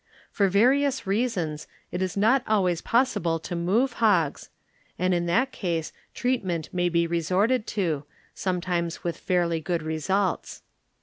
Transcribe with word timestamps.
For 0.31 0.47
various 0.49 1.05
reasons 1.05 1.67
if 1.91 2.01
is 2.01 2.17
not 2.17 2.41
always 2.47 2.81
possible 2.81 3.37
to 3.41 3.55
move 3.55 3.93
hogs, 4.01 4.49
and 4.97 5.13
in 5.13 5.27
that 5.27 5.51
case 5.51 5.93
treatment 6.15 6.73
may 6.73 6.89
be 6.89 7.05
re 7.05 7.21
sorted 7.21 7.67
to, 7.67 8.05
sometimes 8.33 9.03
with 9.03 9.15
fairly 9.15 9.59
good 9.61 9.83
re 9.83 9.97
sults. 9.97 10.61